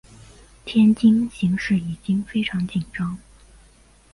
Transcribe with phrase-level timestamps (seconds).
[0.65, 3.19] 天津形势已经非常紧张。